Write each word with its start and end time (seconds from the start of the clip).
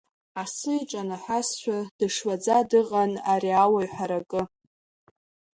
Асы 0.41 0.71
иҿанаҳәазшәа 0.81 1.77
дышлаӡа 1.97 2.57
дыҟан 2.69 3.11
ари 3.31 3.51
ауаҩ 3.63 3.87
ҳаракы. 3.95 4.41